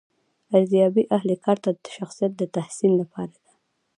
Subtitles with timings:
[0.55, 3.51] ارزیابي اهل کار ته د شخصیت د تحسین لپاره ده.